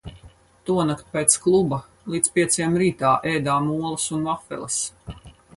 [0.69, 1.79] Tonakt pēc kluba
[2.15, 4.83] līdz pieciem rītā ēdām olas un vafeles.